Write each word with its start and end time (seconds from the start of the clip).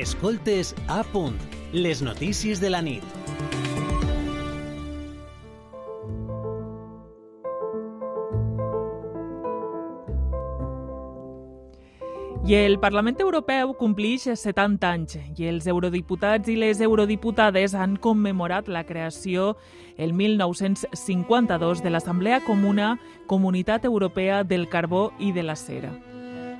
Escoltes 0.00 0.74
a 0.88 1.02
punt, 1.04 1.36
les 1.74 2.00
notícies 2.00 2.58
de 2.58 2.70
la 2.70 2.80
nit. 2.80 3.04
I 12.48 12.54
el 12.54 12.78
Parlament 12.80 13.20
Europeu 13.20 13.74
complix 13.76 14.24
70 14.24 14.88
anys 14.88 15.18
i 15.36 15.50
els 15.52 15.68
eurodiputats 15.68 16.48
i 16.48 16.56
les 16.56 16.80
eurodiputades 16.80 17.76
han 17.76 17.98
commemorat 18.00 18.72
la 18.72 18.86
creació 18.88 19.58
el 19.98 20.14
1952 20.16 21.84
de 21.84 21.92
l'Assemblea 21.92 22.40
Comuna 22.48 22.94
Comunitat 23.26 23.84
Europea 23.84 24.44
del 24.44 24.70
Carbó 24.70 25.10
i 25.18 25.36
de 25.36 25.44
la 25.44 25.56
Cera. 25.56 25.92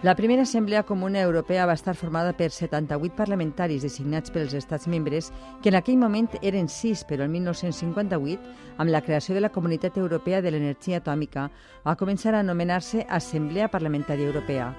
La 0.03 0.14
primera 0.14 0.45
Assemblea 0.45 0.85
Comuna 0.85 1.21
Europea 1.21 1.67
va 1.67 1.75
estar 1.75 1.95
formada 1.95 2.32
per 2.32 2.49
78 2.50 3.13
parlamentaris 3.18 3.82
designats 3.85 4.32
pels 4.32 4.54
estats 4.57 4.89
membres, 4.89 5.29
que 5.61 5.68
en 5.68 5.77
aquell 5.77 5.99
moment 6.00 6.31
eren 6.41 6.71
6, 6.72 7.03
però 7.04 7.27
el 7.27 7.35
1958, 7.35 8.41
amb 8.81 8.94
la 8.94 9.03
creació 9.05 9.36
de 9.36 9.43
la 9.44 9.53
Comunitat 9.53 9.99
Europea 10.00 10.41
de 10.41 10.55
l'Energia 10.55 11.03
Atòmica, 11.05 11.50
va 11.85 11.99
començar 12.00 12.32
a 12.32 12.41
anomenar-se 12.41 13.05
Assemblea 13.11 13.68
Parlamentària 13.68 14.32
Europea. 14.32 14.72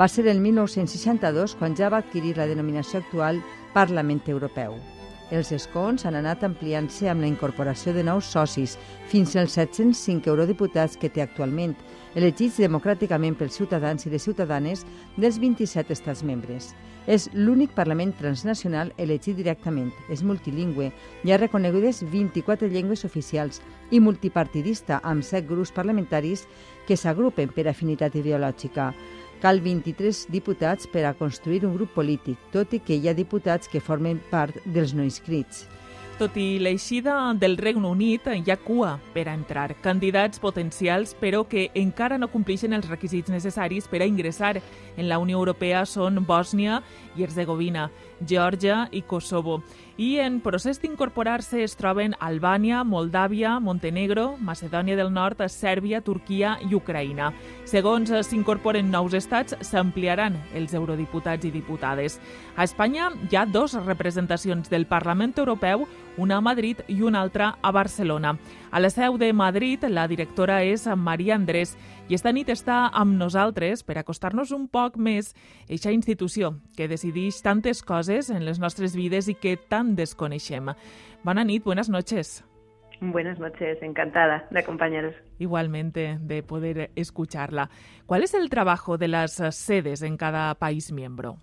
Va 0.00 0.08
ser 0.08 0.24
el 0.32 0.40
1962 0.40 1.52
quan 1.60 1.76
ja 1.76 1.92
va 1.92 2.00
adquirir 2.00 2.38
la 2.40 2.48
denominació 2.48 3.04
actual 3.04 3.44
Parlament 3.76 4.24
Europeu. 4.24 4.80
Els 5.32 5.48
escons 5.56 6.02
han 6.04 6.18
anat 6.18 6.42
ampliant-se 6.44 7.06
amb 7.08 7.24
la 7.24 7.28
incorporació 7.30 7.94
de 7.96 8.02
nous 8.04 8.26
socis, 8.34 8.74
fins 9.08 9.32
als 9.40 9.54
705 9.56 10.28
eurodiputats 10.28 10.98
que 11.00 11.08
té 11.08 11.22
actualment, 11.24 11.72
elegits 12.12 12.58
democràticament 12.60 13.38
pels 13.40 13.56
ciutadans 13.56 14.04
i 14.04 14.12
les 14.12 14.26
ciutadanes 14.28 14.82
dels 15.16 15.38
27 15.40 15.96
estats 15.96 16.20
membres. 16.28 16.74
És 17.08 17.30
l'únic 17.32 17.72
Parlament 17.72 18.12
transnacional 18.18 18.92
elegit 19.00 19.40
directament, 19.40 19.88
és 20.12 20.20
multilingüe, 20.22 20.90
hi 21.24 21.32
ha 21.32 21.40
reconegudes 21.40 22.04
24 22.12 22.68
llengües 22.68 23.06
oficials 23.08 23.62
i 23.90 24.04
multipartidista 24.04 25.00
amb 25.00 25.24
7 25.24 25.48
grups 25.48 25.72
parlamentaris 25.72 26.44
que 26.86 27.00
s'agrupen 27.00 27.56
per 27.56 27.70
afinitat 27.72 28.20
ideològica. 28.20 28.92
Cal 29.42 29.58
23 29.58 30.28
diputats 30.30 30.86
per 30.86 31.02
a 31.02 31.16
construir 31.18 31.64
un 31.66 31.74
grup 31.74 31.96
polític, 31.96 32.38
tot 32.54 32.76
i 32.76 32.78
que 32.78 32.94
hi 32.94 33.08
ha 33.10 33.14
diputats 33.18 33.66
que 33.66 33.82
formen 33.82 34.20
part 34.30 34.60
dels 34.62 34.94
no 34.94 35.02
inscrits. 35.02 35.64
Tot 36.14 36.36
i 36.38 36.60
l'eixida 36.62 37.16
del 37.34 37.56
Regne 37.58 37.88
Unit, 37.88 38.28
hi 38.30 38.52
ha 38.52 38.56
cua 38.60 38.92
per 39.10 39.24
a 39.26 39.34
entrar. 39.34 39.72
Candidats 39.82 40.38
potencials, 40.38 41.16
però 41.18 41.42
que 41.42 41.70
encara 41.74 42.20
no 42.20 42.30
compleixen 42.30 42.76
els 42.76 42.86
requisits 42.86 43.32
necessaris 43.34 43.88
per 43.90 44.04
a 44.04 44.06
ingressar 44.06 44.60
en 44.60 45.08
la 45.08 45.18
Unió 45.18 45.40
Europea 45.40 45.82
són 45.90 46.22
Bòsnia 46.28 46.78
i 47.16 47.26
Herzegovina, 47.26 47.88
Geòrgia 48.22 48.84
i 48.92 49.02
Kosovo. 49.02 49.64
I 50.00 50.16
en 50.24 50.38
procés 50.40 50.78
d'incorporar-se 50.80 51.60
es 51.60 51.74
troben 51.76 52.14
Albània, 52.16 52.80
Moldàvia, 52.84 53.58
Montenegro, 53.60 54.38
Macedònia 54.40 54.96
del 54.96 55.12
Nord, 55.12 55.42
Sèrbia, 55.52 56.00
Turquia 56.00 56.54
i 56.64 56.72
Ucraïna. 56.72 57.32
Segons 57.68 58.08
s'incorporen 58.24 58.88
nous 58.90 59.12
estats, 59.12 59.58
s'ampliaran 59.60 60.38
els 60.56 60.72
eurodiputats 60.72 61.44
i 61.44 61.52
diputades. 61.52 62.18
A 62.56 62.64
Espanya 62.64 63.10
hi 63.28 63.36
ha 63.36 63.44
dos 63.44 63.76
representacions 63.84 64.72
del 64.72 64.88
Parlament 64.88 65.36
Europeu, 65.36 65.84
una 66.16 66.36
a 66.36 66.40
Madrid 66.40 66.80
i 66.88 67.02
una 67.02 67.20
altra 67.20 67.56
a 67.62 67.70
Barcelona. 67.70 68.36
A 68.70 68.80
la 68.80 68.90
seu 68.90 69.18
de 69.18 69.32
Madrid, 69.32 69.84
la 69.88 70.06
directora 70.08 70.62
és 70.62 70.86
Maria 70.96 71.34
Andrés 71.34 71.76
i 72.08 72.14
esta 72.14 72.32
nit 72.32 72.48
està 72.52 72.90
amb 72.92 73.16
nosaltres 73.16 73.82
per 73.82 73.98
acostar-nos 73.98 74.52
un 74.52 74.68
poc 74.68 74.96
més 74.96 75.32
a 75.32 75.64
aquesta 75.70 75.92
institució 75.92 76.54
que 76.76 76.88
decideix 76.88 77.42
tantes 77.42 77.82
coses 77.82 78.30
en 78.30 78.44
les 78.44 78.58
nostres 78.58 78.96
vides 78.96 79.28
i 79.28 79.34
que 79.34 79.56
tan 79.56 79.94
desconeixem. 79.96 80.74
Bona 81.24 81.44
nit, 81.44 81.64
buenas 81.64 81.88
noches. 81.88 82.42
Buenas 83.00 83.40
noches, 83.40 83.82
encantada 83.82 84.46
de 84.50 84.60
acompañaros. 84.60 85.14
Igualmente, 85.40 86.18
de 86.20 86.42
poder 86.44 86.92
escucharla. 86.94 87.68
¿Cuál 88.06 88.22
es 88.22 88.32
el 88.34 88.48
trabajo 88.48 88.96
de 88.96 89.08
las 89.08 89.32
sedes 89.50 90.02
en 90.02 90.16
cada 90.16 90.54
país 90.54 90.92
miembro? 90.92 91.38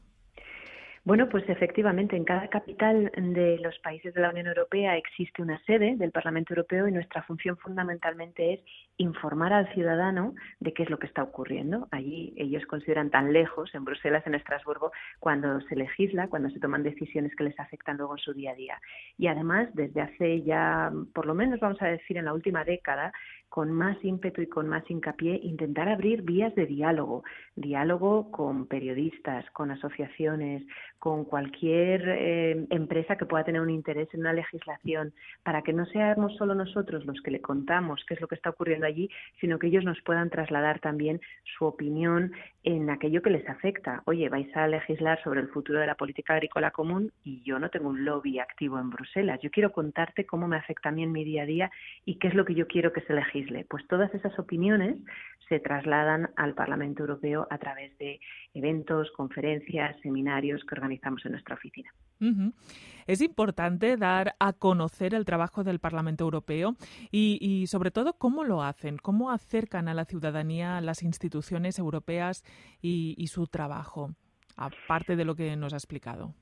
Bueno, 1.06 1.30
pues 1.30 1.48
efectivamente, 1.48 2.16
en 2.16 2.26
cada 2.26 2.50
capital 2.50 3.12
de 3.16 3.58
los 3.60 3.78
países 3.80 4.14
de 4.14 4.22
la 4.22 4.30
Unión 4.30 4.48
Europea 4.48 4.98
existe 4.98 5.42
una 5.42 5.60
sede 5.66 5.96
del 5.96 6.12
Parlamento 6.12 6.54
Europeo 6.54 6.88
y 6.88 6.92
nuestra 6.92 7.24
función 7.24 7.58
fundamentalmente 7.58 8.54
es 8.54 8.60
informar 9.00 9.54
al 9.54 9.74
ciudadano 9.74 10.36
de 10.60 10.74
qué 10.74 10.84
es 10.84 10.90
lo 10.90 11.00
que 11.00 11.08
está 11.08 11.24
ocurriendo. 11.24 11.88
Allí 11.90 12.34
ellos 12.38 12.66
consideran 12.66 13.10
tan 13.10 13.34
lejos, 13.34 13.74
en 13.74 13.86
Bruselas, 13.86 14.28
en 14.28 14.36
Estrasburgo, 14.36 14.92
cuando 15.20 15.62
se 15.62 15.76
legisla, 15.76 16.28
cuando 16.28 16.50
se 16.50 16.60
toman 16.60 16.84
decisiones 16.84 17.36
que 17.36 17.46
les 17.46 17.60
afectan 17.60 17.98
luego 17.98 18.16
en 18.16 18.20
su 18.20 18.34
día 18.34 18.52
a 18.52 18.56
día. 18.56 18.82
Y 19.18 19.28
además, 19.28 19.70
desde 19.74 20.02
hace 20.02 20.42
ya, 20.44 20.92
por 21.14 21.26
lo 21.26 21.34
menos 21.34 21.60
vamos 21.60 21.82
a 21.82 21.88
decir, 21.88 22.18
en 22.18 22.26
la 22.26 22.34
última 22.34 22.64
década, 22.66 23.14
con 23.48 23.72
más 23.72 23.98
ímpetu 24.04 24.42
y 24.42 24.48
con 24.48 24.68
más 24.68 24.84
hincapié, 24.90 25.40
intentar 25.42 25.90
abrir 25.90 26.22
vías 26.22 26.54
de 26.54 26.68
diálogo, 26.68 27.24
diálogo 27.56 28.30
con 28.32 28.68
periodistas, 28.68 29.50
con 29.52 29.72
asociaciones, 29.72 30.64
con 31.00 31.26
cualquier 31.26 32.04
eh, 32.08 32.68
empresa 32.70 33.18
que 33.18 33.26
pueda 33.26 33.44
tener 33.44 33.62
un 33.62 33.72
interés 33.72 34.08
en 34.14 34.20
una 34.20 34.34
legislación, 34.34 35.14
para 35.44 35.64
que 35.64 35.74
no 35.74 35.86
seamos 35.88 36.36
solo 36.36 36.54
nosotros 36.54 37.06
los 37.06 37.20
que 37.22 37.32
le 37.32 37.42
contamos 37.42 38.04
qué 38.08 38.14
es 38.14 38.22
lo 38.22 38.28
que 38.28 38.36
está 38.36 38.52
ocurriendo 38.52 38.86
allí, 38.90 39.10
sino 39.40 39.60
que 39.60 39.68
ellos 39.68 39.84
nos 39.84 40.02
puedan 40.02 40.30
trasladar 40.30 40.80
también 40.80 41.22
su 41.58 41.66
opinión 41.66 42.34
en 42.64 42.90
aquello 42.90 43.22
que 43.22 43.30
les 43.30 43.48
afecta. 43.48 44.04
Oye, 44.06 44.30
vais 44.30 44.56
a 44.56 44.68
legislar 44.68 45.22
sobre 45.24 45.40
el 45.40 45.48
futuro 45.50 45.80
de 45.80 45.88
la 45.88 45.96
política 45.96 46.34
agrícola 46.34 46.72
común 46.72 47.12
y 47.24 47.42
yo 47.44 47.60
no 47.60 47.70
tengo 47.70 47.90
un 47.90 48.04
lobby 48.06 48.40
activo 48.40 48.80
en 48.80 48.90
Bruselas. 48.90 49.40
Yo 49.42 49.50
quiero 49.50 49.72
contarte 49.72 50.26
cómo 50.26 50.48
me 50.48 50.58
afecta 50.58 50.90
a 50.90 50.92
mí 50.92 51.04
en 51.04 51.12
mi 51.12 51.24
día 51.24 51.44
a 51.44 51.46
día 51.46 51.72
y 52.06 52.16
qué 52.16 52.28
es 52.28 52.34
lo 52.34 52.46
que 52.46 52.56
yo 52.56 52.68
quiero 52.68 52.92
que 52.92 53.02
se 53.02 53.14
legisle. 53.14 53.66
Pues 53.70 53.88
todas 53.88 54.14
esas 54.14 54.38
opiniones 54.38 54.98
se 55.48 55.60
trasladan 55.60 56.30
al 56.36 56.54
Parlamento 56.54 57.04
Europeo 57.04 57.48
a 57.50 57.58
través 57.58 57.98
de 57.98 58.20
eventos, 58.54 59.12
conferencias, 59.12 60.00
seminarios 60.02 60.64
que 60.64 60.76
organizamos 60.76 61.26
en 61.26 61.32
nuestra 61.32 61.56
oficina. 61.56 61.92
Es 63.08 63.22
importante 63.22 63.98
dar 63.98 64.36
a 64.40 64.54
conocer 64.54 65.14
el 65.14 65.26
trabajo 65.26 65.64
del 65.64 65.80
Parlamento 65.80 66.26
Europeo 66.26 66.76
y, 67.12 67.66
sobre 67.68 67.92
todo, 67.92 68.14
cómo 68.14 68.44
lo 68.44 68.62
cómo 69.02 69.32
acercan 69.32 69.88
a 69.88 69.94
la 69.94 70.06
ciudadanía 70.06 70.82
las 70.82 71.04
instituciones 71.04 71.80
europeas 71.80 72.44
y, 72.82 73.16
y 73.18 73.28
su 73.28 73.48
trabajo, 73.48 74.12
aparte 74.58 75.16
de 75.16 75.26
lo 75.26 75.36
que 75.36 75.56
nos 75.56 75.74
ha 75.74 75.78
explicado. 75.78 76.34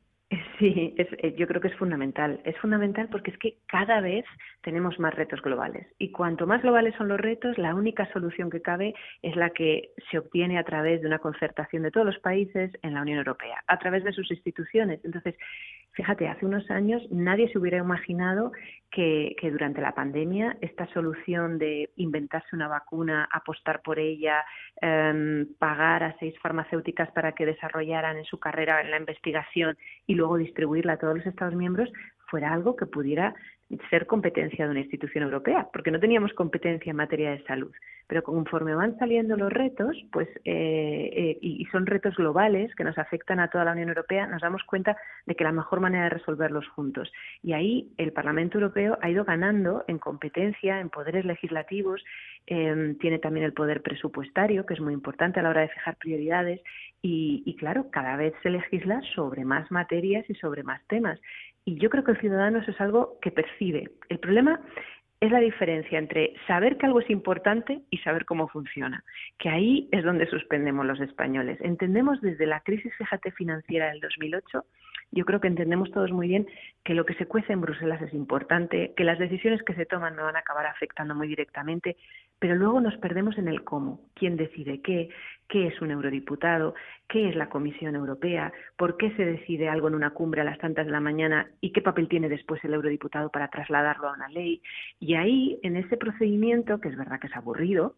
Sí, 0.59 0.93
es, 0.97 1.07
eh, 1.19 1.35
yo 1.37 1.47
creo 1.47 1.61
que 1.61 1.69
es 1.69 1.75
fundamental. 1.75 2.41
Es 2.43 2.57
fundamental 2.57 3.07
porque 3.09 3.31
es 3.31 3.37
que 3.37 3.59
cada 3.67 4.01
vez 4.01 4.25
tenemos 4.61 4.99
más 4.99 5.13
retos 5.13 5.41
globales. 5.41 5.87
Y 5.99 6.11
cuanto 6.11 6.47
más 6.47 6.61
globales 6.61 6.95
son 6.97 7.07
los 7.07 7.19
retos, 7.19 7.57
la 7.57 7.73
única 7.75 8.11
solución 8.11 8.49
que 8.49 8.61
cabe 8.61 8.93
es 9.21 9.35
la 9.35 9.51
que 9.51 9.91
se 10.09 10.17
obtiene 10.17 10.57
a 10.57 10.63
través 10.63 11.01
de 11.01 11.07
una 11.07 11.19
concertación 11.19 11.83
de 11.83 11.91
todos 11.91 12.05
los 12.05 12.19
países 12.19 12.71
en 12.81 12.95
la 12.95 13.03
Unión 13.03 13.19
Europea, 13.19 13.63
a 13.67 13.77
través 13.79 14.03
de 14.03 14.11
sus 14.11 14.29
instituciones. 14.31 14.99
Entonces, 15.05 15.35
fíjate, 15.91 16.27
hace 16.27 16.45
unos 16.45 16.69
años 16.69 17.01
nadie 17.09 17.49
se 17.51 17.57
hubiera 17.57 17.77
imaginado 17.77 18.51
que, 18.91 19.35
que 19.39 19.51
durante 19.51 19.81
la 19.81 19.93
pandemia 19.93 20.57
esta 20.61 20.85
solución 20.93 21.57
de 21.57 21.89
inventarse 21.95 22.55
una 22.55 22.67
vacuna, 22.67 23.27
apostar 23.31 23.81
por 23.81 23.99
ella, 23.99 24.43
eh, 24.81 25.45
pagar 25.59 26.03
a 26.03 26.15
seis 26.19 26.35
farmacéuticas 26.41 27.11
para 27.11 27.33
que 27.33 27.45
desarrollaran 27.45 28.17
en 28.17 28.25
su 28.25 28.39
carrera 28.39 28.81
en 28.81 28.91
la 28.91 28.97
investigación 28.97 29.77
y 30.05 30.15
luego 30.15 30.37
distribuirla 30.37 30.93
a 30.93 30.97
todos 30.97 31.17
los 31.17 31.25
Estados 31.25 31.55
miembros 31.55 31.91
fuera 32.29 32.53
algo 32.53 32.75
que 32.75 32.85
pudiera 32.85 33.33
ser 33.89 34.07
competencia 34.07 34.65
de 34.65 34.71
una 34.71 34.79
institución 34.79 35.25
europea, 35.25 35.67
porque 35.73 35.91
no 35.91 35.99
teníamos 35.99 36.33
competencia 36.33 36.89
en 36.89 36.95
materia 36.95 37.31
de 37.31 37.43
salud. 37.43 37.71
Pero 38.07 38.23
conforme 38.23 38.73
van 38.73 38.97
saliendo 38.97 39.35
los 39.35 39.51
retos, 39.51 39.97
pues 40.11 40.29
eh, 40.45 41.11
eh, 41.13 41.37
y 41.41 41.65
son 41.65 41.85
retos 41.85 42.15
globales 42.15 42.73
que 42.75 42.85
nos 42.85 42.97
afectan 42.97 43.41
a 43.41 43.49
toda 43.49 43.65
la 43.65 43.73
Unión 43.73 43.89
Europea, 43.89 44.25
nos 44.27 44.41
damos 44.41 44.63
cuenta 44.63 44.95
de 45.25 45.35
que 45.35 45.43
la 45.43 45.51
mejor 45.51 45.81
manera 45.81 46.05
de 46.05 46.11
resolverlos 46.11 46.65
juntos. 46.69 47.11
Y 47.43 47.51
ahí 47.51 47.91
el 47.97 48.13
Parlamento 48.13 48.57
Europeo 48.57 48.97
ha 49.01 49.09
ido 49.09 49.25
ganando 49.25 49.83
en 49.89 49.99
competencia, 49.99 50.79
en 50.79 50.89
poderes 50.89 51.25
legislativos, 51.25 52.01
eh, 52.45 52.95
tiene 53.01 53.19
también 53.19 53.45
el 53.45 53.53
poder 53.53 53.81
presupuestario, 53.81 54.65
que 54.65 54.75
es 54.75 54.79
muy 54.79 54.93
importante 54.93 55.41
a 55.41 55.43
la 55.43 55.49
hora 55.49 55.61
de 55.61 55.69
fijar 55.69 55.97
prioridades, 55.97 56.61
y 57.09 57.55
claro, 57.55 57.89
cada 57.89 58.17
vez 58.17 58.33
se 58.43 58.49
legisla 58.49 59.01
sobre 59.15 59.45
más 59.45 59.71
materias 59.71 60.29
y 60.29 60.35
sobre 60.35 60.63
más 60.63 60.85
temas. 60.87 61.17
Y 61.67 61.75
yo 61.75 61.89
creo 61.89 62.05
que 62.05 62.11
el 62.11 62.19
ciudadano 62.21 62.59
eso 62.59 62.71
es 62.71 62.79
algo 62.79 63.19
que 63.21 63.29
percibe. 63.29 63.91
El 64.07 64.19
problema 64.19 64.61
es 65.19 65.29
la 65.33 65.39
diferencia 65.39 65.99
entre 65.99 66.33
saber 66.47 66.77
que 66.77 66.85
algo 66.85 67.01
es 67.01 67.09
importante 67.09 67.81
y 67.89 67.97
saber 67.97 68.23
cómo 68.23 68.47
funciona, 68.47 69.03
que 69.37 69.49
ahí 69.49 69.89
es 69.91 70.05
donde 70.05 70.27
suspendemos 70.27 70.85
los 70.85 71.01
españoles. 71.01 71.59
Entendemos 71.59 72.21
desde 72.21 72.45
la 72.45 72.61
crisis, 72.61 72.93
financiera 73.35 73.89
del 73.89 73.99
2008 73.99 74.63
yo 75.11 75.25
creo 75.25 75.39
que 75.39 75.47
entendemos 75.47 75.91
todos 75.91 76.11
muy 76.11 76.27
bien 76.27 76.47
que 76.83 76.93
lo 76.93 77.05
que 77.05 77.13
se 77.15 77.25
cuece 77.25 77.53
en 77.53 77.61
Bruselas 77.61 78.01
es 78.01 78.13
importante, 78.13 78.93
que 78.95 79.03
las 79.03 79.19
decisiones 79.19 79.63
que 79.63 79.73
se 79.73 79.85
toman 79.85 80.15
no 80.15 80.23
van 80.23 80.35
a 80.35 80.39
acabar 80.39 80.65
afectando 80.65 81.15
muy 81.15 81.27
directamente, 81.27 81.95
pero 82.39 82.55
luego 82.55 82.81
nos 82.81 82.97
perdemos 82.97 83.37
en 83.37 83.47
el 83.47 83.63
cómo, 83.63 84.01
quién 84.15 84.35
decide 84.35 84.81
qué, 84.81 85.09
qué 85.47 85.67
es 85.67 85.81
un 85.81 85.91
eurodiputado, 85.91 86.75
qué 87.07 87.29
es 87.29 87.35
la 87.35 87.49
Comisión 87.49 87.95
Europea, 87.95 88.51
por 88.77 88.97
qué 88.97 89.11
se 89.15 89.25
decide 89.25 89.69
algo 89.69 89.87
en 89.87 89.95
una 89.95 90.11
cumbre 90.11 90.41
a 90.41 90.43
las 90.43 90.57
tantas 90.57 90.85
de 90.85 90.91
la 90.91 90.99
mañana 90.99 91.49
y 91.61 91.71
qué 91.71 91.81
papel 91.81 92.07
tiene 92.07 92.29
después 92.29 92.63
el 92.63 92.73
eurodiputado 92.73 93.29
para 93.29 93.49
trasladarlo 93.49 94.09
a 94.09 94.13
una 94.13 94.29
ley. 94.29 94.61
Y 94.99 95.15
ahí, 95.15 95.59
en 95.63 95.77
ese 95.77 95.97
procedimiento, 95.97 96.79
que 96.79 96.89
es 96.89 96.97
verdad 96.97 97.19
que 97.19 97.27
es 97.27 97.35
aburrido, 97.35 97.95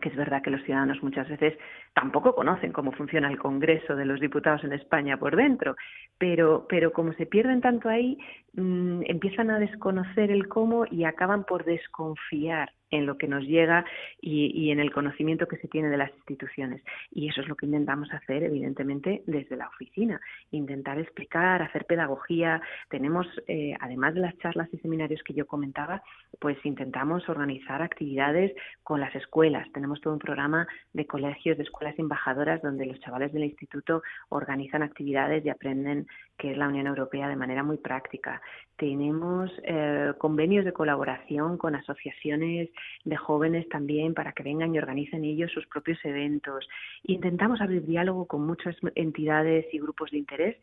que 0.00 0.08
es 0.08 0.16
verdad 0.16 0.42
que 0.42 0.50
los 0.50 0.62
ciudadanos 0.62 1.02
muchas 1.02 1.28
veces 1.28 1.56
tampoco 1.94 2.34
conocen 2.34 2.72
cómo 2.72 2.92
funciona 2.92 3.28
el 3.28 3.38
Congreso 3.38 3.96
de 3.96 4.04
los 4.04 4.20
Diputados 4.20 4.64
en 4.64 4.72
España 4.72 5.16
por 5.16 5.36
dentro, 5.36 5.76
pero, 6.18 6.66
pero 6.68 6.92
como 6.92 7.12
se 7.14 7.26
pierden 7.26 7.60
tanto 7.60 7.88
ahí, 7.88 8.18
mm, 8.54 9.02
empiezan 9.06 9.50
a 9.50 9.58
desconocer 9.58 10.30
el 10.30 10.48
cómo 10.48 10.86
y 10.90 11.04
acaban 11.04 11.44
por 11.44 11.64
desconfiar 11.64 12.70
en 12.90 13.06
lo 13.06 13.16
que 13.16 13.28
nos 13.28 13.44
llega 13.44 13.84
y, 14.20 14.70
en 14.70 14.80
el 14.80 14.92
conocimiento 14.92 15.46
que 15.46 15.56
se 15.58 15.68
tiene 15.68 15.88
de 15.88 15.96
las 15.96 16.10
instituciones. 16.16 16.82
Y 17.10 17.28
eso 17.28 17.40
es 17.40 17.48
lo 17.48 17.54
que 17.54 17.66
intentamos 17.66 18.12
hacer, 18.12 18.42
evidentemente, 18.42 19.22
desde 19.26 19.56
la 19.56 19.68
oficina. 19.68 20.20
Intentar 20.50 20.98
explicar, 20.98 21.62
hacer 21.62 21.84
pedagogía. 21.86 22.60
Tenemos, 22.88 23.26
eh, 23.46 23.74
además 23.80 24.14
de 24.14 24.20
las 24.20 24.36
charlas 24.38 24.68
y 24.72 24.78
seminarios 24.78 25.22
que 25.22 25.34
yo 25.34 25.46
comentaba, 25.46 26.02
pues 26.40 26.58
intentamos 26.64 27.28
organizar 27.28 27.80
actividades 27.82 28.52
con 28.82 29.00
las 29.00 29.14
escuelas. 29.14 29.70
Tenemos 29.72 30.00
todo 30.00 30.14
un 30.14 30.18
programa 30.18 30.66
de 30.92 31.06
colegios, 31.06 31.56
de 31.56 31.64
escuelas 31.64 31.79
embajadoras, 31.98 32.62
donde 32.62 32.86
los 32.86 33.00
chavales 33.00 33.32
del 33.32 33.44
instituto 33.44 34.02
organizan 34.28 34.82
actividades 34.82 35.44
y 35.44 35.48
aprenden 35.48 36.06
qué 36.36 36.52
es 36.52 36.58
la 36.58 36.68
Unión 36.68 36.86
Europea 36.86 37.28
de 37.28 37.36
manera 37.36 37.62
muy 37.62 37.78
práctica. 37.78 38.40
Tenemos 38.76 39.50
eh, 39.64 40.12
convenios 40.18 40.64
de 40.64 40.72
colaboración 40.72 41.58
con 41.58 41.74
asociaciones 41.74 42.70
de 43.04 43.16
jóvenes 43.16 43.68
también 43.68 44.14
para 44.14 44.32
que 44.32 44.42
vengan 44.42 44.74
y 44.74 44.78
organicen 44.78 45.24
ellos 45.24 45.52
sus 45.52 45.66
propios 45.66 45.98
eventos. 46.04 46.68
Intentamos 47.04 47.60
abrir 47.60 47.84
diálogo 47.84 48.26
con 48.26 48.46
muchas 48.46 48.76
entidades 48.94 49.66
y 49.72 49.78
grupos 49.78 50.10
de 50.10 50.18
interés 50.18 50.56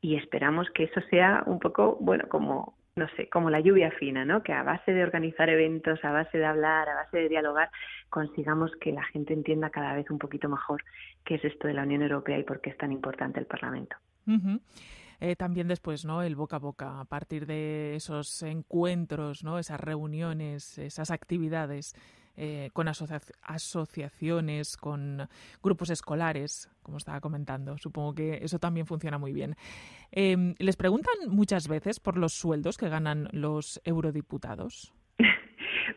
y 0.00 0.16
esperamos 0.16 0.68
que 0.70 0.84
eso 0.84 1.00
sea 1.10 1.42
un 1.46 1.58
poco, 1.58 1.96
bueno, 2.00 2.24
como 2.28 2.74
no 2.96 3.08
sé, 3.16 3.28
como 3.28 3.50
la 3.50 3.60
lluvia 3.60 3.90
fina, 3.90 4.24
¿no? 4.24 4.42
Que 4.42 4.52
a 4.52 4.62
base 4.62 4.92
de 4.92 5.02
organizar 5.02 5.48
eventos, 5.48 5.98
a 6.04 6.12
base 6.12 6.38
de 6.38 6.44
hablar, 6.44 6.88
a 6.88 6.94
base 6.94 7.18
de 7.18 7.28
dialogar, 7.28 7.70
consigamos 8.08 8.70
que 8.80 8.92
la 8.92 9.02
gente 9.04 9.32
entienda 9.32 9.70
cada 9.70 9.94
vez 9.94 10.08
un 10.10 10.18
poquito 10.18 10.48
mejor 10.48 10.84
qué 11.24 11.34
es 11.36 11.44
esto 11.44 11.66
de 11.66 11.74
la 11.74 11.82
Unión 11.82 12.02
Europea 12.02 12.38
y 12.38 12.44
por 12.44 12.60
qué 12.60 12.70
es 12.70 12.78
tan 12.78 12.92
importante 12.92 13.40
el 13.40 13.46
Parlamento. 13.46 13.96
Eh, 15.20 15.34
también 15.34 15.66
después, 15.66 16.04
¿no? 16.04 16.22
El 16.22 16.36
boca 16.36 16.56
a 16.56 16.60
boca, 16.60 17.00
a 17.00 17.04
partir 17.04 17.46
de 17.46 17.96
esos 17.96 18.42
encuentros, 18.44 19.42
¿no? 19.42 19.58
Esas 19.58 19.80
reuniones, 19.80 20.78
esas 20.78 21.10
actividades 21.10 21.94
eh, 22.36 22.70
con 22.72 22.88
asociaciones, 22.88 24.76
con 24.76 25.28
grupos 25.62 25.90
escolares, 25.90 26.68
como 26.82 26.98
estaba 26.98 27.20
comentando. 27.20 27.78
Supongo 27.78 28.14
que 28.14 28.38
eso 28.42 28.58
también 28.58 28.86
funciona 28.86 29.18
muy 29.18 29.32
bien. 29.32 29.54
Em, 30.10 30.54
¿Les 30.58 30.76
preguntan 30.76 31.14
muchas 31.28 31.68
veces 31.68 32.00
por 32.00 32.16
los 32.16 32.32
sueldos 32.32 32.76
que 32.76 32.88
ganan 32.88 33.28
los 33.32 33.80
eurodiputados? 33.84 34.92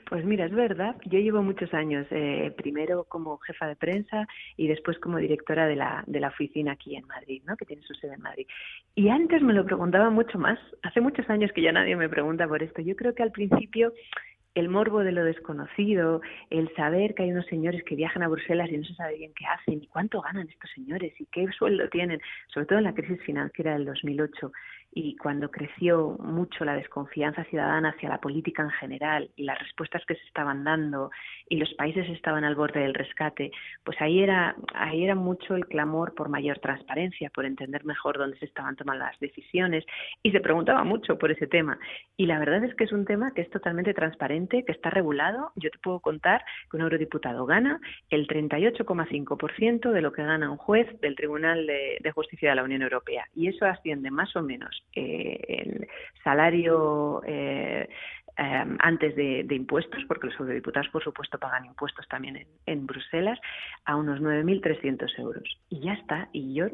Pues 0.10 0.24
mira, 0.24 0.46
es 0.46 0.54
verdad. 0.54 0.96
Yo 1.06 1.20
llevo 1.20 1.42
muchos 1.44 1.74
años, 1.74 2.08
eh, 2.12 2.54
primero 2.56 3.04
como 3.06 3.38
jefa 3.40 3.68
de 3.68 3.76
prensa 3.76 4.26
y 4.56 4.68
después 4.68 4.98
como 5.00 5.18
directora 5.18 5.68
de 5.68 5.76
la, 5.76 6.04
de 6.08 6.20
la 6.20 6.30
oficina 6.30 6.74
aquí 6.74 6.96
en 6.96 7.06
Madrid, 7.08 7.42
¿no? 7.46 7.58
que 7.58 7.66
tiene 7.66 7.82
su 7.84 7.94
sede 7.94 8.14
en 8.14 8.22
Madrid. 8.22 8.48
Y 8.96 9.10
antes 9.10 9.42
me 9.42 9.54
lo 9.54 9.66
preguntaba 9.66 10.10
mucho 10.10 10.40
más. 10.40 10.60
Hace 10.84 11.02
muchos 11.02 11.30
años 11.30 11.52
que 11.54 11.62
ya 11.62 11.74
nadie 11.74 11.96
me 11.96 12.10
pregunta 12.10 12.48
por 12.48 12.64
esto. 12.64 12.82
Yo 12.82 12.96
creo 12.96 13.14
que 13.14 13.24
al 13.24 13.32
principio 13.32 13.94
el 14.58 14.70
morbo 14.70 15.04
de 15.04 15.12
lo 15.12 15.24
desconocido, 15.24 16.22
el 16.50 16.74
saber 16.76 17.14
que 17.14 17.24
hay 17.24 17.32
unos 17.32 17.46
señores 17.46 17.84
que 17.84 17.96
viajan 17.96 18.24
a 18.24 18.28
Bruselas 18.28 18.70
y 18.72 18.78
no 18.78 18.86
se 18.86 18.96
sabe 18.96 19.16
bien 19.16 19.32
qué 19.36 19.46
hacen 19.46 19.84
y 19.84 19.88
cuánto 19.88 20.20
ganan 20.22 20.50
estos 20.50 20.72
señores 20.72 21.14
y 21.20 21.28
qué 21.28 21.48
sueldo 21.52 21.88
tienen, 21.90 22.20
sobre 22.48 22.66
todo 22.66 22.80
en 22.80 22.86
la 22.86 22.96
crisis 22.96 23.22
financiera 23.22 23.74
del 23.74 23.86
2008 23.86 24.52
y 25.00 25.16
cuando 25.16 25.52
creció 25.52 26.18
mucho 26.18 26.66
la 26.66 26.74
desconfianza 26.74 27.44
ciudadana 27.44 27.90
hacia 27.90 28.10
la 28.10 28.20
política 28.20 28.64
en 28.64 28.72
general 28.72 29.30
y 29.36 29.44
las 29.44 29.60
respuestas 29.60 30.04
que 30.08 30.16
se 30.16 30.24
estaban 30.24 30.64
dando 30.64 31.12
y 31.48 31.58
los 31.58 31.72
países 31.76 32.10
estaban 32.10 32.44
al 32.44 32.56
borde 32.56 32.80
del 32.80 32.96
rescate, 32.96 33.52
pues 33.84 34.02
ahí 34.02 34.24
era 34.24 34.56
ahí 34.74 35.04
era 35.04 35.14
mucho 35.14 35.56
el 35.56 35.68
clamor 35.68 36.16
por 36.16 36.30
mayor 36.30 36.58
transparencia, 36.58 37.30
por 37.30 37.46
entender 37.46 37.86
mejor 37.86 38.18
dónde 38.18 38.40
se 38.40 38.46
estaban 38.46 38.76
tomando 38.76 39.06
las 39.06 39.20
decisiones 39.20 39.86
y 40.24 40.32
se 40.32 40.40
preguntaba 40.40 40.84
mucho 40.84 41.20
por 41.20 41.30
ese 41.30 41.46
tema. 41.46 41.78
Y 42.18 42.26
la 42.26 42.40
verdad 42.40 42.64
es 42.64 42.74
que 42.74 42.86
es 42.86 42.92
un 42.92 43.06
tema 43.06 43.34
que 43.36 43.42
es 43.42 43.52
totalmente 43.52 43.94
transparente, 43.94 44.66
que 44.66 44.72
está 44.72 44.90
regulado. 44.90 45.52
Yo 45.58 45.70
te 45.70 45.78
puedo 45.78 46.00
contar 46.00 46.44
que 46.72 46.78
un 46.78 46.82
eurodiputado 46.82 47.46
gana 47.46 47.80
el 48.10 48.28
38,5% 48.28 49.92
de 49.92 50.02
lo 50.02 50.12
que 50.12 50.24
gana 50.24 50.50
un 50.50 50.58
juez 50.58 50.88
del 51.02 51.16
Tribunal 51.16 51.68
de, 51.68 52.00
de 52.02 52.12
Justicia 52.12 52.50
de 52.50 52.56
la 52.56 52.64
Unión 52.64 52.82
Europea 52.82 53.26
y 53.36 53.48
eso 53.48 53.66
asciende 53.68 54.10
más 54.10 54.36
o 54.36 54.42
menos 54.42 54.87
eh, 54.96 55.40
el 55.48 55.88
salario 56.24 57.22
eh, 57.26 57.88
em, 58.38 58.78
antes 58.80 59.16
de, 59.16 59.46
impuestos, 59.50 60.04
porque 60.08 60.28
los 60.28 60.40
eurodiputados, 60.40 60.90
por 60.90 61.04
supuesto, 61.04 61.38
pagan 61.40 61.66
impuestos 61.66 62.08
también 62.08 62.46
en, 62.66 62.86
Bruselas, 62.86 63.40
a 63.86 63.96
unos 63.96 64.20
9.300 64.20 65.20
euros. 65.20 65.44
Y 65.70 65.80
ya 65.82 65.94
está. 65.94 66.30
Y 66.34 66.54
yo, 66.54 66.68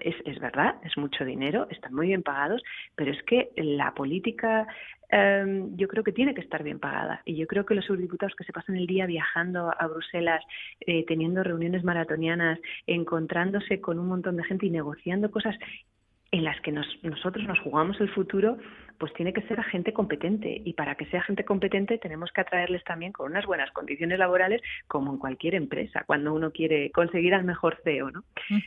es, 0.00 0.16
es 0.24 0.38
verdad, 0.40 0.76
es 0.84 0.96
mucho 0.96 1.24
dinero, 1.24 1.66
están 1.70 1.94
muy 1.94 2.08
bien 2.08 2.22
pagados, 2.22 2.62
pero 2.94 3.12
es 3.12 3.22
que 3.24 3.50
la 3.56 3.94
política 3.94 4.66
em, 5.10 5.76
yo 5.76 5.88
creo 5.88 6.04
que 6.04 6.12
tiene 6.12 6.34
que 6.34 6.42
estar 6.42 6.62
bien 6.62 6.78
pagada. 6.78 7.22
Y 7.24 7.36
yo 7.36 7.46
creo 7.46 7.64
que 7.64 7.74
los 7.74 7.88
eurodiputados 7.88 8.34
que 8.36 8.44
se 8.44 8.52
pasan 8.52 8.76
el 8.76 8.86
día 8.86 9.06
viajando 9.06 9.72
a 9.76 9.86
Bruselas, 9.86 10.44
eh, 10.80 11.04
teniendo 11.06 11.42
reuniones 11.42 11.82
maratonianas, 11.84 12.58
encontrándose 12.86 13.80
con 13.80 13.98
un 13.98 14.08
montón 14.08 14.36
de 14.36 14.44
gente 14.44 14.66
y 14.66 14.70
negociando 14.70 15.30
cosas 15.30 15.56
en 16.30 16.44
las 16.44 16.60
que 16.60 16.72
nosotros 16.72 17.46
nos 17.46 17.58
jugamos 17.60 18.00
el 18.00 18.10
futuro, 18.10 18.58
pues 18.98 19.12
tiene 19.14 19.32
que 19.32 19.42
ser 19.42 19.62
gente 19.64 19.92
competente. 19.92 20.60
Y 20.64 20.74
para 20.74 20.94
que 20.94 21.06
sea 21.06 21.22
gente 21.22 21.44
competente 21.44 21.98
tenemos 21.98 22.30
que 22.32 22.40
atraerles 22.40 22.84
también 22.84 23.12
con 23.12 23.30
unas 23.30 23.46
buenas 23.46 23.70
condiciones 23.70 24.18
laborales, 24.18 24.60
como 24.88 25.12
en 25.12 25.18
cualquier 25.18 25.54
empresa, 25.54 26.04
cuando 26.06 26.34
uno 26.34 26.50
quiere 26.50 26.90
conseguir 26.90 27.34
al 27.34 27.44
mejor 27.44 27.78
CEO, 27.84 28.10
¿no? 28.10 28.24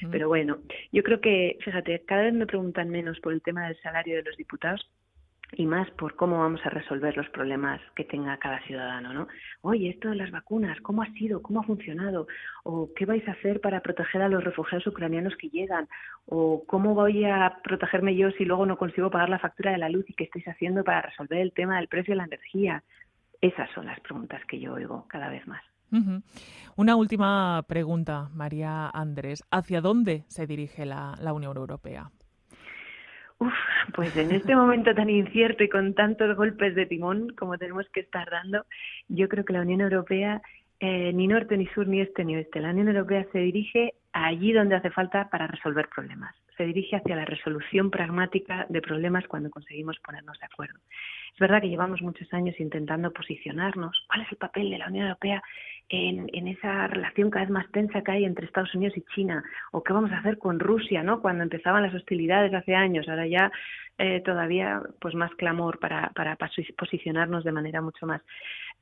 Pero 0.09 0.27
bueno, 0.27 0.57
yo 0.91 1.03
creo 1.03 1.21
que, 1.21 1.57
fíjate, 1.61 2.03
cada 2.05 2.23
vez 2.23 2.33
me 2.33 2.47
preguntan 2.47 2.89
menos 2.89 3.19
por 3.19 3.33
el 3.33 3.41
tema 3.41 3.67
del 3.67 3.79
salario 3.81 4.15
de 4.15 4.23
los 4.23 4.37
diputados, 4.37 4.89
y 5.53 5.65
más 5.65 5.89
por 5.91 6.15
cómo 6.15 6.39
vamos 6.39 6.61
a 6.65 6.69
resolver 6.69 7.15
los 7.17 7.27
problemas 7.29 7.81
que 7.95 8.05
tenga 8.05 8.37
cada 8.37 8.61
ciudadano, 8.61 9.13
¿no? 9.13 9.27
Oye, 9.61 9.89
esto 9.89 10.09
de 10.09 10.15
las 10.15 10.31
vacunas, 10.31 10.79
¿cómo 10.81 11.01
ha 11.01 11.11
sido? 11.13 11.41
¿Cómo 11.41 11.59
ha 11.59 11.63
funcionado? 11.63 12.27
¿O 12.63 12.89
qué 12.95 13.05
vais 13.05 13.27
a 13.27 13.33
hacer 13.33 13.59
para 13.59 13.81
proteger 13.81 14.21
a 14.21 14.29
los 14.29 14.43
refugiados 14.43 14.87
ucranianos 14.87 15.35
que 15.35 15.49
llegan? 15.49 15.89
¿O 16.25 16.63
cómo 16.65 16.95
voy 16.95 17.25
a 17.25 17.57
protegerme 17.63 18.15
yo 18.15 18.31
si 18.31 18.45
luego 18.45 18.65
no 18.65 18.77
consigo 18.77 19.09
pagar 19.09 19.29
la 19.29 19.39
factura 19.39 19.71
de 19.71 19.77
la 19.77 19.89
luz 19.89 20.05
y 20.09 20.13
qué 20.13 20.23
estáis 20.23 20.47
haciendo 20.47 20.83
para 20.83 21.01
resolver 21.01 21.39
el 21.39 21.51
tema 21.51 21.77
del 21.77 21.87
precio 21.89 22.13
de 22.13 22.17
la 22.17 22.25
energía? 22.25 22.83
Esas 23.41 23.69
son 23.71 23.87
las 23.87 23.99
preguntas 23.99 24.41
que 24.47 24.59
yo 24.59 24.73
oigo 24.73 25.05
cada 25.09 25.29
vez 25.29 25.45
más. 25.47 25.61
Una 26.77 26.95
última 26.95 27.61
pregunta, 27.67 28.29
María 28.33 28.87
Andrés. 28.87 29.43
¿Hacia 29.51 29.81
dónde 29.81 30.23
se 30.27 30.47
dirige 30.47 30.85
la 30.85 31.33
Unión 31.33 31.57
Europea? 31.57 32.11
Uf, 33.41 33.53
pues 33.95 34.15
en 34.17 34.31
este 34.33 34.55
momento 34.55 34.93
tan 34.93 35.09
incierto 35.09 35.63
y 35.63 35.69
con 35.69 35.95
tantos 35.95 36.37
golpes 36.37 36.75
de 36.75 36.85
timón 36.85 37.29
como 37.35 37.57
tenemos 37.57 37.89
que 37.89 38.01
estar 38.01 38.29
dando, 38.29 38.67
yo 39.07 39.27
creo 39.29 39.43
que 39.43 39.53
la 39.53 39.61
Unión 39.61 39.81
Europea, 39.81 40.43
eh, 40.83 41.13
ni 41.13 41.27
norte, 41.27 41.55
ni 41.57 41.67
sur, 41.67 41.87
ni 41.87 42.01
este, 42.01 42.25
ni 42.25 42.35
oeste, 42.35 42.59
la 42.59 42.71
Unión 42.71 42.87
Europea 42.87 43.23
se 43.31 43.37
dirige 43.37 43.93
allí 44.13 44.51
donde 44.51 44.75
hace 44.75 44.89
falta 44.89 45.29
para 45.29 45.45
resolver 45.45 45.87
problemas. 45.93 46.35
Se 46.57 46.65
dirige 46.65 46.95
hacia 46.95 47.15
la 47.15 47.23
resolución 47.23 47.91
pragmática 47.91 48.65
de 48.67 48.81
problemas 48.81 49.27
cuando 49.27 49.51
conseguimos 49.51 49.99
ponernos 49.99 50.39
de 50.39 50.47
acuerdo. 50.47 50.79
Es 51.33 51.39
verdad 51.39 51.61
que 51.61 51.69
llevamos 51.69 52.01
muchos 52.01 52.33
años 52.33 52.59
intentando 52.59 53.13
posicionarnos. 53.13 54.03
¿Cuál 54.07 54.21
es 54.21 54.31
el 54.31 54.39
papel 54.39 54.71
de 54.71 54.79
la 54.79 54.87
Unión 54.87 55.05
Europea 55.05 55.43
en, 55.89 56.47
esa 56.47 56.87
relación 56.87 57.29
cada 57.29 57.45
vez 57.45 57.51
más 57.51 57.71
tensa 57.71 58.01
que 58.01 58.11
hay 58.11 58.25
entre 58.25 58.47
Estados 58.47 58.73
Unidos 58.73 58.97
y 58.97 59.03
China, 59.13 59.43
o 59.71 59.83
qué 59.83 59.93
vamos 59.93 60.11
a 60.11 60.17
hacer 60.17 60.37
con 60.37 60.59
Rusia, 60.59 61.03
¿no? 61.03 61.21
Cuando 61.21 61.43
empezaban 61.43 61.83
las 61.83 61.93
hostilidades 61.93 62.53
hace 62.53 62.73
años, 62.73 63.07
ahora 63.07 63.27
ya 63.27 63.51
eh, 63.97 64.21
todavía 64.21 64.81
pues 64.99 65.13
más 65.13 65.31
clamor 65.35 65.79
para, 65.79 66.09
para 66.15 66.37
posicionarnos 66.77 67.43
de 67.43 67.51
manera 67.51 67.81
mucho 67.81 68.07
más 68.07 68.21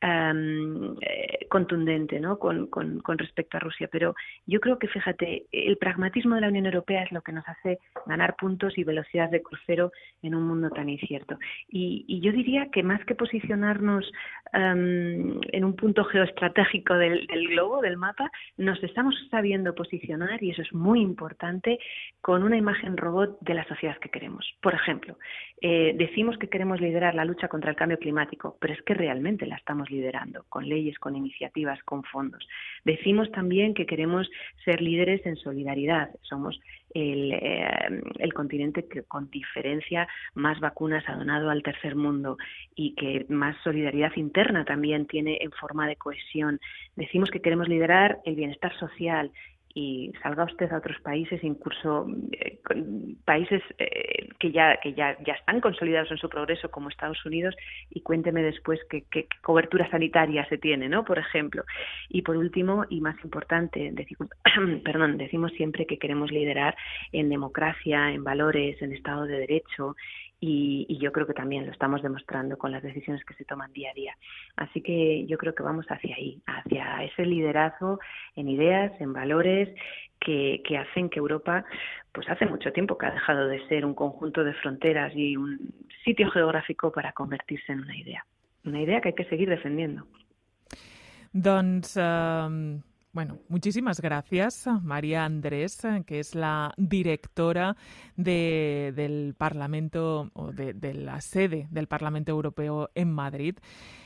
eh, 0.02 1.46
contundente 1.50 2.20
¿no? 2.20 2.40
Con, 2.40 2.68
con, 2.68 3.00
con, 3.02 3.18
respecto 3.18 3.58
a 3.58 3.60
Rusia. 3.60 3.90
Pero 3.92 4.16
yo 4.46 4.60
creo 4.60 4.80
que, 4.80 4.88
fíjate, 4.88 5.46
el 5.52 5.78
pragmatismo 5.78 6.36
de 6.36 6.42
la 6.42 6.48
Unión 6.48 6.66
Europea 6.66 7.04
es 7.04 7.12
lo 7.12 7.22
que 7.22 7.32
nos 7.32 7.48
hace 7.48 7.80
ganar 8.06 8.36
puntos 8.36 8.78
y 8.78 8.84
velocidad 8.84 9.30
de 9.30 9.42
crucero 9.42 9.92
en 10.22 10.36
un 10.36 10.44
mundo 10.44 10.70
tan 10.70 10.90
incierto. 10.90 11.38
Y, 11.68 12.06
y 12.08 12.22
yo 12.22 12.32
diría 12.32 12.70
que 12.72 12.84
más 12.84 13.04
que 13.06 13.16
posicionarnos 13.16 14.10
en 14.52 15.64
un 15.64 15.76
punto 15.76 16.04
geoestratégico 16.06 16.96
del, 16.96 17.28
del 17.28 17.50
globo, 17.50 17.82
del 17.82 17.98
mapa, 17.98 18.32
nos 18.58 18.82
estamos 18.84 19.16
sabiendo 19.30 19.76
posicionar, 19.76 20.42
y 20.42 20.52
eso 20.52 20.62
es 20.62 20.74
muy 20.74 21.02
importante, 21.02 21.80
con 22.22 22.44
una 22.44 22.58
imagen 22.58 22.98
robot 22.98 23.38
de 23.42 23.54
la 23.54 23.66
sociedad 23.66 23.98
que 24.00 24.10
queremos. 24.10 24.46
Por 24.62 24.74
ejemplo, 24.74 25.18
eh, 25.62 25.94
decimos 25.98 26.38
que 26.38 26.48
queremos 26.48 26.80
liderar 26.80 27.16
la 27.16 27.26
lucha 27.26 27.48
contra 27.48 27.70
el 27.70 27.76
cambio 27.76 28.00
climático, 28.00 28.58
pero 28.60 28.74
es 28.74 28.82
que 28.84 28.94
realmente 28.94 29.46
la 29.46 29.56
estamos 29.56 29.89
liderando, 29.90 30.46
con 30.50 30.68
leyes, 30.68 30.98
con 31.00 31.16
iniciativas, 31.16 31.82
con 31.84 32.04
fondos. 32.04 32.48
Decimos 32.86 33.32
también 33.32 33.74
que 33.74 33.86
queremos 33.86 34.30
ser 34.64 34.82
líderes 34.82 35.26
en 35.26 35.36
solidaridad. 35.36 36.10
Somos 36.22 36.60
el, 36.94 37.34
eh, 37.34 38.02
el, 38.20 38.34
continente 38.34 38.88
que 38.88 39.04
con 39.04 39.30
diferencia 39.30 40.08
más 40.34 40.60
vacunas 40.60 41.04
ha 41.08 41.16
donado 41.16 41.50
al 41.50 41.64
tercer 41.64 41.96
mundo 41.96 42.38
y 42.76 42.96
que 42.96 43.26
más 43.30 43.56
solidaridad 43.64 44.12
interna 44.16 44.66
también 44.66 45.06
tiene 45.06 45.38
en 45.42 45.52
forma 45.52 45.88
de 45.88 45.96
cohesión. 45.96 46.60
Decimos 46.96 47.30
que 47.30 47.42
queremos 47.42 47.68
liderar 47.68 48.20
el 48.26 48.36
bienestar 48.36 48.78
social, 48.80 49.32
y 49.74 50.12
salga 50.24 50.46
usted 50.46 50.72
a 50.72 50.78
otros 50.78 51.00
países, 51.02 51.44
incluso 51.44 52.08
eh, 52.32 52.60
países 53.24 53.62
eh, 53.78 54.30
que 54.40 54.52
ya 54.52 54.78
que 54.78 54.94
ya, 54.94 55.18
ya 55.26 55.34
están 55.34 55.62
consolidados 55.62 56.12
en 56.12 56.18
su 56.18 56.28
progreso, 56.28 56.72
como 56.72 56.90
Estados 56.90 57.24
Unidos, 57.26 57.56
y 57.90 58.02
cuénteme 58.02 58.42
después 58.42 58.80
qué, 58.90 59.04
qué, 59.12 59.28
cobertura 59.42 59.90
sanitaria 59.90 60.48
se 60.50 60.58
tiene, 60.58 60.90
¿no? 60.90 61.04
Por 61.06 61.20
ejemplo. 61.20 61.64
Y 62.10 62.24
por 62.24 62.38
último, 62.38 62.86
y 62.90 63.02
más 63.02 63.16
importante, 63.24 63.92
decimos, 63.94 64.30
perdón, 64.84 65.18
decimos 65.18 65.52
siempre 65.54 65.86
que 65.86 66.00
queremos 66.00 66.32
liderar 66.32 66.76
en 67.12 67.30
democracia, 67.30 68.12
en 68.12 68.24
valores, 68.24 68.82
en 68.82 68.94
Estado 68.94 69.26
de 69.26 69.40
Derecho 69.40 69.96
y, 70.42 70.98
yo 71.00 71.12
creo 71.12 71.28
que 71.28 71.34
también 71.34 71.66
lo 71.66 71.72
estamos 71.72 72.02
demostrando 72.02 72.58
con 72.58 72.72
las 72.72 72.84
decisiones 72.84 73.24
que 73.26 73.34
se 73.34 73.46
toman 73.46 73.72
día 73.74 73.92
a 73.92 73.94
día. 73.94 74.18
Así 74.56 74.82
que 74.82 75.26
yo 75.26 75.38
creo 75.38 75.56
que 75.56 75.64
vamos 75.64 75.86
hacia 75.90 76.16
ahí, 76.16 76.42
hacia 76.46 77.04
ese 77.04 77.26
liderazgo 77.26 78.00
en 78.36 78.50
ideas, 78.50 78.92
en 79.00 79.14
valores 79.14 79.70
que, 80.20 80.62
que 80.66 80.78
hacen 80.78 81.10
que 81.10 81.20
Europa, 81.20 81.66
pues 82.12 82.30
hace 82.30 82.46
mucho 82.46 82.72
tiempo 82.72 82.98
que 82.98 83.06
ha 83.06 83.12
dejado 83.12 83.48
de 83.48 83.66
ser 83.68 83.86
un 83.86 83.94
conjunto 83.94 84.44
de 84.44 84.54
fronteras 84.54 85.14
y 85.16 85.38
un 85.38 85.74
sitio 86.04 86.30
geográfico 86.32 86.92
para 86.92 87.14
convertirse 87.14 87.72
en 87.72 87.82
una 87.82 87.98
idea. 87.98 88.26
Una 88.66 88.82
idea 88.82 89.02
que 89.02 89.10
hay 89.10 89.16
que 89.16 89.26
seguir 89.26 89.50
defendiendo. 89.50 90.06
Doncs 91.32 91.96
um, 91.98 92.82
Bueno, 93.20 93.38
muchísimas 93.50 94.00
gracias, 94.00 94.66
María 94.82 95.26
Andrés, 95.26 95.82
que 96.06 96.22
es 96.22 96.36
la 96.36 96.74
directora 96.78 97.76
de, 98.16 98.94
del 98.96 99.36
Parlamento 99.38 100.32
o 100.34 100.54
de, 100.54 100.94
la 100.94 101.20
sede 101.20 101.68
del 101.70 101.88
Parlamento 101.88 102.32
Europeo 102.32 102.90
en 102.96 103.12
Madrid. 103.12 103.58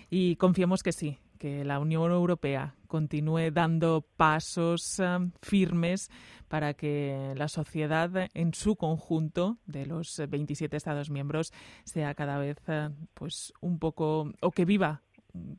Y 0.10 0.36
confiemos 0.38 0.82
que 0.82 0.94
sí, 0.94 1.20
que 1.38 1.64
la 1.64 1.78
Unión 1.78 2.12
Europea 2.12 2.74
continúe 2.88 3.52
dando 3.52 4.02
pasos 4.18 4.98
uh, 4.98 5.30
firmes 5.44 6.10
para 6.48 6.74
que 6.74 7.36
la 7.36 7.50
sociedad 7.50 8.10
en 8.34 8.56
su 8.56 8.76
conjunto 8.76 9.60
de 9.68 9.86
los 9.86 10.24
27 10.28 10.76
Estados 10.76 11.12
miembros 11.12 11.54
sea 11.84 12.16
cada 12.16 12.40
vez 12.40 12.58
uh, 12.68 12.92
pues 13.14 13.54
un 13.62 13.78
poco 13.78 14.32
o 14.42 14.50
que 14.50 14.66
viva 14.66 15.04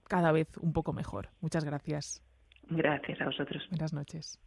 cada 0.08 0.32
vez 0.32 0.48
un 0.60 0.72
poco 0.72 0.92
mejor. 0.92 1.28
Muchas 1.40 1.64
gracias. 1.64 2.20
Gracias 2.70 3.20
a 3.20 3.26
vosotros. 3.26 3.62
Buenas 3.70 3.92
noches. 3.92 4.40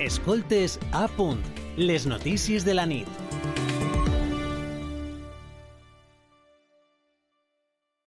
Escoltes 0.00 0.78
a 0.92 1.08
punt, 1.08 1.40
les 1.76 2.06
notícies 2.06 2.64
de 2.64 2.74
la 2.74 2.86
nit. 2.86 3.08